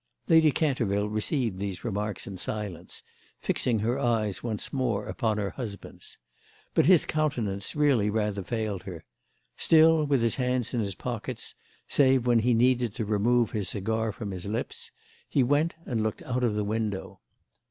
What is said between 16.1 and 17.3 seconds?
out of the window.